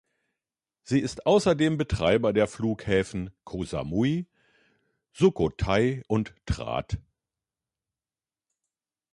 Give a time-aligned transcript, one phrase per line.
[0.81, 4.25] Sie ist außerdem Betreiber der Flughäfen Ko Samui,
[5.13, 6.97] Sukhothai und Trat.